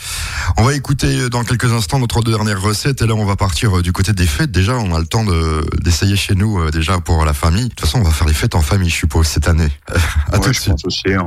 On 0.57 0.63
va 0.65 0.75
écouter 0.75 1.19
euh, 1.21 1.29
dans 1.29 1.45
quelques 1.45 1.73
instants 1.73 1.99
notre 1.99 2.23
dernière 2.23 2.61
recette 2.63 3.03
et 3.03 3.07
là 3.07 3.15
on 3.15 3.25
va 3.25 3.37
partir 3.37 3.79
euh, 3.79 3.83
du 3.83 3.93
côté 3.93 4.13
des 4.13 4.27
fêtes. 4.27 4.51
Déjà, 4.53 4.77
on 4.79 4.95
a 4.95 4.99
le 5.01 5.07
temps 5.07 5.25
de 5.25 5.65
d'essayer 5.83 6.17
chez 6.17 6.35
nous 6.35 6.71
déjà 6.71 7.01
pour 7.01 7.25
la 7.25 7.35
famille. 7.35 7.65
De 7.65 7.69
toute 7.69 7.81
façon, 7.81 7.99
on 7.99 8.03
va 8.05 8.11
faire 8.11 8.27
les 8.29 8.35
fêtes 8.35 8.55
en 8.55 8.63
famille, 8.63 8.89
je 8.91 8.97
suppose, 8.97 9.27
cette 9.27 9.49
année. 9.49 9.69
à 9.89 10.39
Ouais, 10.39 10.41
tout 10.41 10.49
de 10.51 10.55
suite. 10.55 10.69
pense 10.71 10.85
aussi. 10.85 11.13
hein. 11.13 11.27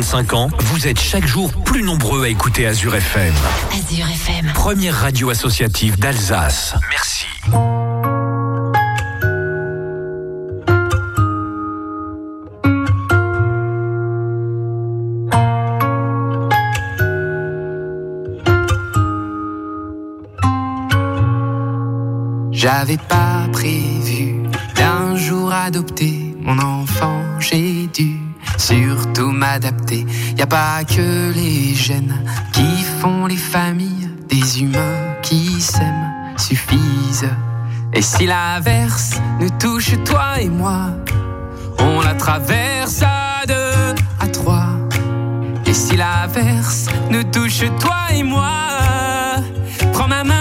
25 0.00 0.32
ans, 0.32 0.48
vous 0.60 0.88
êtes 0.88 0.98
chaque 0.98 1.26
jour 1.26 1.52
plus 1.52 1.82
nombreux 1.82 2.24
à 2.24 2.28
écouter 2.28 2.66
Azure 2.66 2.94
FM. 2.94 3.34
Azure 3.70 4.08
FM. 4.08 4.50
Première 4.54 4.94
radio 4.94 5.28
associative 5.28 5.98
d'Alsace. 5.98 6.74
Merci. 6.88 7.26
J'avais 22.52 22.96
pas 22.96 23.46
prévu 23.52 24.44
d'un 24.76 25.14
jour 25.16 25.52
adopter 25.52 26.34
mon 26.40 26.58
enfant, 26.58 27.20
j'ai 27.38 27.86
dû 27.88 28.16
m'adapter. 29.22 30.06
Y 30.36 30.42
a 30.42 30.46
pas 30.46 30.84
que 30.84 31.32
les 31.32 31.74
gènes 31.74 32.24
qui 32.52 32.82
font 33.00 33.26
les 33.26 33.36
familles, 33.36 34.08
des 34.28 34.62
humains 34.62 35.16
qui 35.22 35.60
s'aiment 35.60 36.10
suffisent. 36.36 37.28
Et 37.92 38.02
si 38.02 38.26
l'averse 38.26 39.20
nous 39.40 39.50
touche 39.58 39.92
toi 40.04 40.40
et 40.40 40.48
moi, 40.48 40.90
on 41.78 42.00
la 42.00 42.14
traverse 42.14 43.02
à 43.02 43.46
deux, 43.46 43.94
à 44.20 44.26
trois. 44.28 44.68
Et 45.66 45.74
si 45.74 45.96
l'averse 45.96 46.86
nous 47.10 47.24
touche 47.24 47.64
toi 47.80 48.12
et 48.14 48.22
moi, 48.22 48.50
prends 49.92 50.08
ma 50.08 50.24
main 50.24 50.39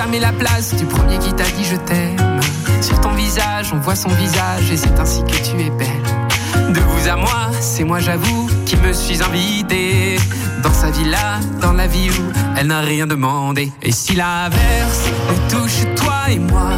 jamais 0.00 0.20
la 0.20 0.32
place 0.32 0.74
du 0.74 0.84
premier 0.84 1.18
qui 1.18 1.32
t'a 1.32 1.44
dit 1.44 1.64
je 1.64 1.76
t'aime. 1.76 2.40
Sur 2.80 3.00
ton 3.00 3.12
visage, 3.12 3.70
on 3.72 3.78
voit 3.78 3.96
son 3.96 4.08
visage 4.08 4.70
et 4.70 4.76
c'est 4.76 4.98
ainsi 4.98 5.22
que 5.24 5.36
tu 5.36 5.60
es 5.60 5.70
belle. 5.70 6.72
De 6.72 6.80
vous 6.80 7.08
à 7.08 7.16
moi, 7.16 7.50
c'est 7.60 7.84
moi 7.84 7.98
j'avoue 8.00 8.48
qui 8.66 8.76
me 8.76 8.92
suis 8.92 9.22
invité 9.22 10.16
dans 10.62 10.72
sa 10.72 10.90
villa, 10.90 11.40
dans 11.60 11.72
la 11.72 11.86
vie 11.86 12.10
où 12.10 12.32
elle 12.56 12.68
n'a 12.68 12.80
rien 12.80 13.06
demandé. 13.06 13.72
Et 13.82 13.92
si 13.92 14.14
l'averse 14.14 15.04
nous 15.28 15.58
touche 15.58 15.94
toi 15.96 16.30
et 16.30 16.38
moi, 16.38 16.70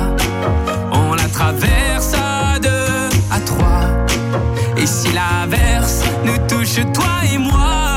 on 0.93 1.15
la 1.15 1.29
traverse 1.29 1.82
Et 4.77 4.87
si 4.87 5.13
l'averse 5.13 6.03
nous 6.25 6.39
touche 6.49 6.81
toi 6.93 7.25
et 7.33 7.39
moi, 7.39 7.97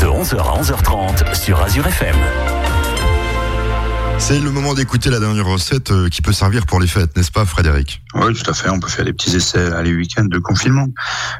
de 0.00 0.06
11h 0.06 0.36
à 0.38 0.62
11h30 0.62 1.34
sur 1.34 1.60
Azure 1.60 1.86
FM. 1.86 2.16
C'est 4.18 4.38
le 4.38 4.50
moment 4.50 4.74
d'écouter 4.74 5.10
la 5.10 5.18
dernière 5.18 5.46
recette 5.46 5.90
euh, 5.90 6.08
qui 6.08 6.22
peut 6.22 6.32
servir 6.32 6.66
pour 6.66 6.78
les 6.78 6.86
fêtes, 6.86 7.16
n'est-ce 7.16 7.32
pas 7.32 7.44
Frédéric? 7.44 8.02
Oui, 8.14 8.32
tout 8.34 8.48
à 8.50 8.54
fait. 8.54 8.70
On 8.70 8.78
peut 8.78 8.88
faire 8.88 9.04
des 9.04 9.12
petits 9.12 9.34
essais 9.34 9.70
là, 9.70 9.82
les 9.82 9.94
week-ends 9.94 10.24
de 10.24 10.38
confinement. 10.38 10.86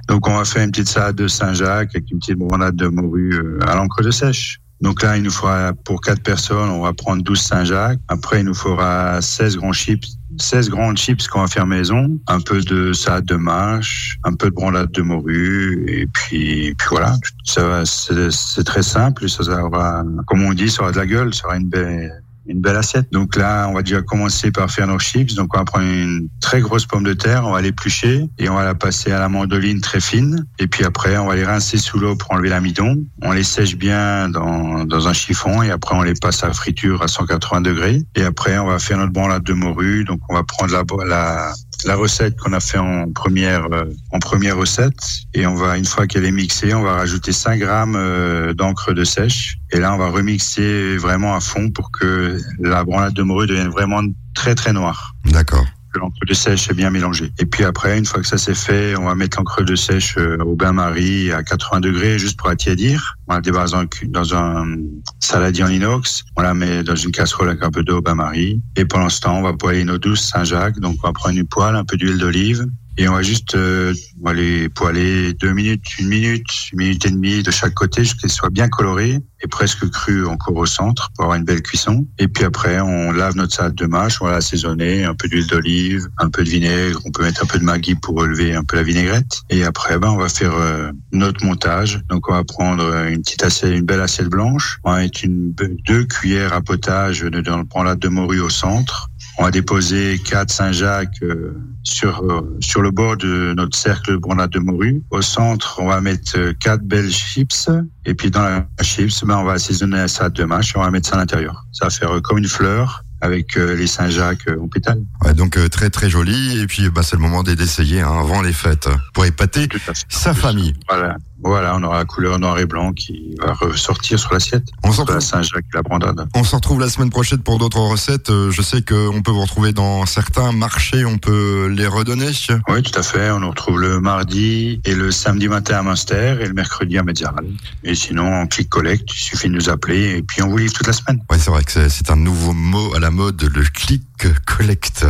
Donc, 0.08 0.26
on 0.26 0.36
va 0.36 0.44
faire 0.44 0.64
une 0.64 0.70
petite 0.70 0.88
salade 0.88 1.16
de 1.16 1.28
Saint-Jacques 1.28 1.90
avec 1.94 2.10
une 2.10 2.18
petite 2.18 2.38
bronade 2.38 2.74
de 2.74 2.88
morue 2.88 3.34
euh, 3.34 3.58
à 3.68 3.76
l'encre 3.76 4.02
de 4.02 4.10
sèche. 4.10 4.58
Donc 4.80 5.02
là, 5.02 5.16
il 5.16 5.22
nous 5.22 5.30
faudra, 5.30 5.72
pour 5.84 6.00
quatre 6.00 6.22
personnes, 6.22 6.70
on 6.70 6.82
va 6.82 6.92
prendre 6.92 7.22
12 7.22 7.40
Saint-Jacques. 7.40 8.00
Après, 8.08 8.40
il 8.40 8.46
nous 8.46 8.54
faudra 8.54 9.22
16 9.22 9.58
grands 9.58 9.72
chips 9.72 10.18
16 10.42 10.70
grandes 10.70 10.96
chips 10.96 11.26
qu'on 11.28 11.40
va 11.40 11.46
faire 11.46 11.66
maison, 11.66 12.18
un 12.26 12.40
peu 12.40 12.60
de 12.60 12.92
salade 12.92 13.24
de 13.24 13.36
mâche, 13.36 14.18
un 14.24 14.34
peu 14.34 14.50
de 14.50 14.54
bronade 14.54 14.90
de 14.90 15.02
morue, 15.02 15.84
et 15.88 16.06
puis, 16.06 16.74
puis 16.76 16.88
voilà. 16.90 17.16
Ça 17.44 17.84
c'est 17.84 18.64
très 18.64 18.82
simple, 18.82 19.28
ça 19.28 19.42
aura, 19.64 20.04
comme 20.26 20.42
on 20.42 20.52
dit, 20.52 20.70
ça 20.70 20.82
aura 20.82 20.92
de 20.92 20.98
la 20.98 21.06
gueule, 21.06 21.34
ça 21.34 21.46
aura 21.46 21.56
une 21.56 21.68
belle, 21.68 22.21
une 22.46 22.60
belle 22.60 22.76
assiette. 22.76 23.12
Donc 23.12 23.36
là, 23.36 23.66
on 23.68 23.74
va 23.74 23.82
déjà 23.82 24.02
commencer 24.02 24.50
par 24.50 24.70
faire 24.70 24.86
nos 24.86 24.98
chips. 24.98 25.34
Donc 25.34 25.54
on 25.54 25.58
va 25.58 25.64
prendre 25.64 25.86
une 25.86 26.28
très 26.40 26.60
grosse 26.60 26.86
pomme 26.86 27.04
de 27.04 27.12
terre, 27.12 27.44
on 27.46 27.52
va 27.52 27.60
l'éplucher 27.60 28.28
et 28.38 28.48
on 28.48 28.54
va 28.54 28.64
la 28.64 28.74
passer 28.74 29.12
à 29.12 29.18
la 29.18 29.28
mandoline 29.28 29.80
très 29.80 30.00
fine. 30.00 30.46
Et 30.58 30.66
puis 30.66 30.84
après, 30.84 31.16
on 31.16 31.26
va 31.26 31.36
les 31.36 31.44
rincer 31.44 31.78
sous 31.78 31.98
l'eau 31.98 32.16
pour 32.16 32.32
enlever 32.32 32.48
l'amidon. 32.48 32.96
On 33.22 33.32
les 33.32 33.44
sèche 33.44 33.76
bien 33.76 34.28
dans, 34.28 34.84
dans 34.84 35.08
un 35.08 35.12
chiffon 35.12 35.62
et 35.62 35.70
après 35.70 35.94
on 35.94 36.02
les 36.02 36.14
passe 36.14 36.44
à 36.44 36.52
friture 36.52 37.02
à 37.02 37.08
180 37.08 37.60
degrés. 37.60 38.02
Et 38.14 38.24
après, 38.24 38.58
on 38.58 38.66
va 38.66 38.78
faire 38.78 38.98
notre 38.98 39.12
branlade 39.12 39.44
de 39.44 39.52
morue. 39.52 40.04
Donc 40.04 40.20
on 40.28 40.34
va 40.34 40.42
prendre 40.42 40.72
la, 40.72 40.84
la, 41.06 41.52
la 41.84 41.96
recette 41.96 42.38
qu'on 42.38 42.52
a 42.52 42.60
fait 42.60 42.78
en 42.78 43.10
première 43.12 43.66
euh, 43.72 43.84
en 44.12 44.18
première 44.18 44.56
recette 44.56 45.00
et 45.34 45.46
on 45.46 45.54
va 45.54 45.76
une 45.76 45.84
fois 45.84 46.06
qu'elle 46.06 46.24
est 46.24 46.32
mixée, 46.32 46.74
on 46.74 46.82
va 46.82 46.94
rajouter 46.94 47.32
5 47.32 47.58
grammes 47.58 47.96
euh, 47.96 48.54
d'encre 48.54 48.92
de 48.92 49.04
sèche 49.04 49.58
et 49.70 49.78
là 49.78 49.92
on 49.94 49.98
va 49.98 50.08
remixer 50.08 50.96
vraiment 50.96 51.34
à 51.34 51.40
fond 51.40 51.70
pour 51.70 51.90
que 51.90 52.38
la 52.60 52.84
branlade 52.84 53.14
de 53.14 53.22
morue 53.22 53.46
devienne 53.46 53.68
vraiment 53.68 54.02
très 54.34 54.54
très 54.54 54.72
noire. 54.72 55.14
D'accord. 55.26 55.66
L'encre 55.98 56.24
de 56.26 56.34
sèche 56.34 56.70
est 56.70 56.74
bien 56.74 56.90
mélangée. 56.90 57.30
Et 57.38 57.46
puis 57.46 57.64
après, 57.64 57.98
une 57.98 58.04
fois 58.04 58.20
que 58.20 58.26
ça 58.26 58.38
c'est 58.38 58.54
fait, 58.54 58.96
on 58.96 59.04
va 59.04 59.14
mettre 59.14 59.38
l'encre 59.38 59.62
de 59.62 59.74
sèche 59.74 60.16
euh, 60.18 60.38
au 60.38 60.54
bain-marie 60.54 61.32
à 61.32 61.42
80 61.42 61.80
degrés 61.80 62.18
juste 62.18 62.38
pour 62.38 62.48
attiédir. 62.48 63.16
On 63.28 63.34
la 63.34 63.40
débarrasse 63.40 63.72
dans 63.72 63.84
dans 64.08 64.34
un 64.34 64.76
saladier 65.20 65.64
en 65.64 65.68
inox. 65.68 66.24
On 66.36 66.42
la 66.42 66.54
met 66.54 66.82
dans 66.82 66.96
une 66.96 67.12
casserole 67.12 67.50
avec 67.50 67.62
un 67.62 67.70
peu 67.70 67.82
d'eau 67.82 67.98
au 67.98 68.02
bain-marie. 68.02 68.60
Et 68.76 68.84
pendant 68.84 69.08
ce 69.08 69.20
temps, 69.20 69.38
on 69.38 69.42
va 69.42 69.52
poêler 69.52 69.84
nos 69.84 69.98
douces 69.98 70.22
Saint-Jacques. 70.22 70.78
Donc 70.80 70.96
on 71.02 71.06
va 71.06 71.12
prendre 71.12 71.36
une 71.36 71.46
poêle, 71.46 71.76
un 71.76 71.84
peu 71.84 71.96
d'huile 71.96 72.18
d'olive. 72.18 72.66
Et 72.98 73.08
on 73.08 73.14
va 73.14 73.22
juste 73.22 73.54
euh, 73.54 73.94
les 74.34 74.68
poêler 74.68 75.32
deux 75.34 75.52
minutes, 75.52 75.98
une 75.98 76.08
minute, 76.08 76.46
une 76.72 76.78
minute 76.78 77.06
et 77.06 77.10
demie 77.10 77.42
de 77.42 77.50
chaque 77.50 77.74
côté 77.74 78.02
jusqu'à 78.04 78.18
ce 78.18 78.22
qu'elles 78.22 78.30
soient 78.30 78.50
bien 78.50 78.68
colorées 78.68 79.18
et 79.44 79.48
presque 79.48 79.88
crues 79.90 80.24
encore 80.26 80.56
au 80.56 80.66
centre 80.66 81.10
pour 81.16 81.24
avoir 81.24 81.36
une 81.38 81.44
belle 81.44 81.62
cuisson. 81.62 82.06
Et 82.18 82.28
puis 82.28 82.44
après, 82.44 82.80
on 82.80 83.10
lave 83.10 83.34
notre 83.34 83.54
salade 83.54 83.74
de 83.74 83.86
mâche, 83.86 84.20
on 84.20 84.26
va 84.26 84.32
l'assaisonner, 84.32 85.04
un 85.04 85.14
peu 85.14 85.26
d'huile 85.26 85.46
d'olive, 85.48 86.06
un 86.18 86.28
peu 86.30 86.44
de 86.44 86.48
vinaigre, 86.50 87.00
on 87.04 87.10
peut 87.10 87.22
mettre 87.24 87.42
un 87.42 87.46
peu 87.46 87.58
de 87.58 87.64
maggi 87.64 87.94
pour 87.96 88.14
relever 88.16 88.54
un 88.54 88.62
peu 88.62 88.76
la 88.76 88.82
vinaigrette. 88.84 89.40
Et 89.50 89.64
après, 89.64 89.98
ben, 89.98 90.10
on 90.10 90.16
va 90.18 90.28
faire 90.28 90.54
euh, 90.54 90.92
notre 91.12 91.44
montage. 91.44 92.00
Donc 92.08 92.28
on 92.28 92.34
va 92.34 92.44
prendre 92.44 92.84
euh, 92.84 93.08
une 93.08 93.22
petite 93.22 93.42
assiette, 93.42 93.74
une 93.76 93.84
belle 93.86 94.00
assiette 94.00 94.28
blanche, 94.28 94.78
on 94.84 94.92
va 94.92 94.98
mettre 94.98 95.24
une, 95.24 95.52
deux 95.86 96.04
cuillères 96.04 96.52
à 96.52 96.60
potage 96.60 97.20
de- 97.22 97.38
le 97.38 97.64
branlade 97.64 97.98
de 97.98 98.08
morue 98.08 98.40
au 98.40 98.50
centre. 98.50 99.08
On 99.38 99.44
va 99.44 99.50
déposer 99.50 100.20
quatre 100.24 100.50
Saint-Jacques 100.50 101.22
euh, 101.22 101.56
sur 101.82 102.22
euh, 102.22 102.56
sur 102.60 102.82
le 102.82 102.90
bord 102.90 103.16
de 103.16 103.54
notre 103.56 103.76
cercle 103.76 104.12
de 104.12 104.16
branlade 104.16 104.50
de 104.50 104.58
morue. 104.58 105.02
Au 105.10 105.22
centre, 105.22 105.76
on 105.78 105.86
va 105.86 106.00
mettre 106.00 106.36
euh, 106.36 106.52
quatre 106.60 106.82
belles 106.82 107.10
chips. 107.10 107.68
Et 108.04 108.14
puis 108.14 108.30
dans 108.30 108.42
la 108.42 108.66
chips, 108.82 109.24
ben, 109.24 109.38
on 109.38 109.44
va 109.44 109.54
assaisonner 109.54 110.06
salade 110.08 110.34
de 110.34 110.44
mâche 110.44 110.74
et 110.74 110.78
on 110.78 110.82
va 110.82 110.90
mettre 110.90 111.08
ça 111.08 111.16
à 111.16 111.18
l'intérieur. 111.18 111.64
Ça 111.72 111.86
va 111.86 111.90
faire 111.90 112.12
euh, 112.12 112.20
comme 112.20 112.38
une 112.38 112.48
fleur 112.48 113.04
avec 113.22 113.56
euh, 113.56 113.74
les 113.74 113.86
Saint-Jacques 113.86 114.48
euh, 114.48 114.60
en 114.60 114.68
pétale. 114.68 115.00
Ouais, 115.24 115.32
donc 115.32 115.56
euh, 115.56 115.68
très 115.68 115.90
très 115.90 116.10
joli. 116.10 116.60
Et 116.60 116.66
puis 116.66 116.90
bah, 116.90 117.02
c'est 117.02 117.16
le 117.16 117.22
moment 117.22 117.42
d'essayer 117.42 118.00
hein, 118.00 118.12
avant 118.20 118.42
les 118.42 118.52
fêtes 118.52 118.88
pour 119.14 119.24
épater 119.24 119.68
sa 120.08 120.34
famille. 120.34 120.74
Voilà. 120.88 121.16
Voilà, 121.44 121.74
on 121.76 121.82
aura 121.82 121.98
la 121.98 122.04
couleur 122.04 122.38
noir 122.38 122.58
et 122.58 122.66
blanc 122.66 122.92
qui 122.92 123.34
va 123.40 123.52
ressortir 123.54 124.18
sur 124.18 124.32
l'assiette. 124.32 124.64
On 124.84 124.92
s'en 124.92 125.04
Saint-Jacques 125.20 125.64
et 125.72 125.76
la 125.76 125.82
brandade. 125.82 126.26
on 126.34 126.44
se 126.44 126.54
retrouve 126.54 126.80
la 126.80 126.88
semaine 126.88 127.10
prochaine 127.10 127.40
pour 127.40 127.58
d'autres 127.58 127.80
recettes. 127.80 128.30
Euh, 128.30 128.50
Je 128.50 128.62
sais 128.62 128.82
qu'on 128.82 129.22
peut 129.22 129.30
vous 129.32 129.40
retrouver 129.42 129.72
dans 129.72 130.06
certains 130.06 130.52
marchés, 130.52 131.04
on 131.04 131.18
peut 131.18 131.66
les 131.66 131.86
redonner. 131.86 132.30
Oui, 132.68 132.82
tout 132.82 132.98
à 132.98 133.02
fait. 133.02 133.30
On 133.30 133.40
nous 133.40 133.50
retrouve 133.50 133.80
le 133.80 134.00
mardi 134.00 134.80
et 134.84 134.94
le 134.94 135.10
samedi 135.10 135.48
matin 135.48 135.78
à 135.78 135.82
Munster 135.82 136.36
et 136.40 136.46
le 136.46 136.54
mercredi 136.54 136.96
à 136.98 137.02
Médiaral. 137.02 137.44
Et 137.84 137.94
sinon, 137.94 138.42
en 138.42 138.46
click 138.46 138.68
collect, 138.68 139.10
il 139.12 139.18
suffit 139.18 139.48
de 139.48 139.54
nous 139.54 139.68
appeler 139.68 140.16
et 140.18 140.22
puis 140.22 140.42
on 140.42 140.48
vous 140.48 140.58
livre 140.58 140.72
toute 140.72 140.86
la 140.86 140.92
semaine. 140.92 141.20
Ouais, 141.30 141.38
c'est 141.38 141.50
vrai 141.50 141.64
que 141.64 141.72
c'est- 141.72 141.88
c'est 141.88 142.10
un 142.10 142.16
nouveau 142.16 142.52
mot 142.52 142.94
à 142.94 143.00
la 143.00 143.10
mode, 143.10 143.42
le 143.54 143.64
click 143.64 144.02
collect. 144.46 145.04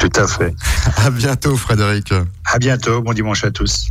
Tout 0.00 0.10
à 0.20 0.26
fait. 0.26 0.54
À 0.98 1.10
bientôt, 1.10 1.56
Frédéric. 1.56 2.12
À 2.44 2.58
bientôt. 2.58 3.00
Bon 3.02 3.12
dimanche 3.12 3.44
à 3.44 3.50
tous. 3.50 3.86